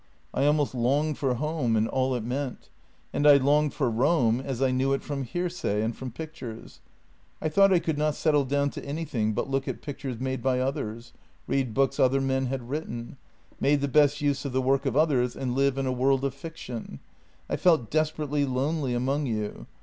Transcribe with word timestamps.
I 0.33 0.47
almost 0.47 0.73
longed 0.73 1.19
for 1.19 1.35
home 1.35 1.75
and 1.75 1.87
all 1.87 2.15
it 2.15 2.23
meant— 2.23 2.69
and 3.13 3.27
I 3.27 3.37
longed 3.37 3.75
for 3.75 3.87
Rome 3.87 4.39
as 4.39 4.59
I 4.59 4.71
knew 4.71 4.93
it 4.93 5.03
from 5.03 5.21
hearsay 5.21 5.83
and 5.83 5.95
from 5.95 6.09
pictures. 6.11 6.81
I 7.39 7.49
thought 7.49 7.71
I 7.71 7.77
could 7.77 7.99
not 7.99 8.15
settle 8.15 8.43
down 8.43 8.71
to 8.71 8.83
anything 8.83 9.33
but 9.33 9.47
look 9.47 9.67
at 9.67 9.83
pictures 9.83 10.19
made 10.19 10.41
by 10.41 10.59
others— 10.59 11.13
read 11.47 11.75
books 11.75 11.99
other 11.99 12.19
men 12.19 12.47
had 12.47 12.67
written— 12.67 13.17
made 13.61 13.79
the 13.81 13.87
best 13.87 14.21
use 14.21 14.43
of 14.43 14.53
the 14.53 14.59
work 14.63 14.87
of 14.87 14.97
others 14.97 15.35
and 15.35 15.53
live 15.53 15.77
in 15.77 15.85
a 15.85 15.91
world 15.91 16.25
of 16.25 16.33
fiction. 16.33 16.99
I 17.47 17.55
felt 17.55 17.91
desperately 17.91 18.43
lonely 18.43 18.95
among 18.95 19.27
you. 19.27 19.67